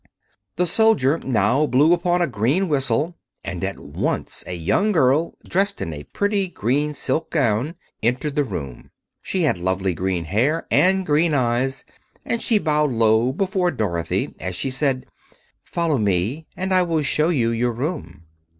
The 0.55 0.65
soldier 0.65 1.19
now 1.19 1.67
blew 1.67 1.93
upon 1.93 2.23
a 2.23 2.27
green 2.27 2.67
whistle, 2.67 3.13
and 3.43 3.63
at 3.63 3.77
once 3.77 4.43
a 4.47 4.55
young 4.55 4.91
girl, 4.91 5.35
dressed 5.47 5.79
in 5.79 5.93
a 5.93 6.05
pretty 6.05 6.47
green 6.47 6.95
silk 6.95 7.29
gown, 7.29 7.75
entered 8.01 8.33
the 8.33 8.43
room. 8.43 8.89
She 9.21 9.43
had 9.43 9.59
lovely 9.59 9.93
green 9.93 10.25
hair 10.25 10.65
and 10.71 11.05
green 11.05 11.35
eyes, 11.35 11.85
and 12.25 12.41
she 12.41 12.57
bowed 12.57 12.89
low 12.89 13.31
before 13.31 13.69
Dorothy 13.69 14.33
as 14.39 14.55
she 14.55 14.71
said, 14.71 15.05
"Follow 15.63 15.99
me 15.99 16.47
and 16.57 16.73
I 16.73 16.81
will 16.81 17.03
show 17.03 17.29
you 17.29 17.51
your 17.51 17.71
room." 17.71 18.23